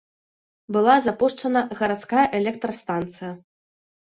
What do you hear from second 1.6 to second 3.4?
гарадская электрастанцыя.